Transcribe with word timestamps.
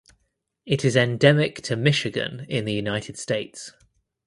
It 0.65 0.83
is 0.83 0.95
endemic 0.95 1.61
to 1.61 1.75
Michigan 1.75 2.47
in 2.49 2.65
the 2.65 2.73
United 2.73 3.19
States. 3.19 3.71